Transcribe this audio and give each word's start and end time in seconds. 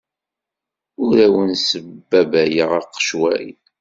Ur 1.03 1.15
awen-sbabbayeɣ 1.25 2.69
aqecwal. 2.79 3.47